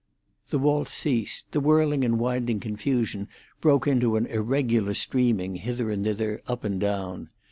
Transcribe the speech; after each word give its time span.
The 0.49 0.57
waltz 0.57 0.91
ceased; 0.93 1.51
the 1.51 1.59
whirling 1.59 2.03
and 2.03 2.17
winding 2.17 2.59
confusion 2.59 3.27
broke 3.61 3.85
into 3.85 4.15
an 4.15 4.25
irregular 4.25 4.95
streaming 4.95 5.57
hither 5.57 5.91
and 5.91 6.03
thither, 6.03 6.41
up 6.47 6.63
and 6.63 6.79
down. 6.79 7.29